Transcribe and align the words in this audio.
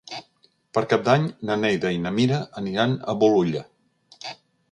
Per 0.77 0.81
Cap 0.93 1.03
d'Any 1.09 1.27
na 1.49 1.57
Neida 1.65 1.91
i 1.97 2.01
na 2.07 2.13
Mira 2.17 2.41
aniran 2.63 2.97
a 3.13 3.17
Bolulla. 3.25 3.65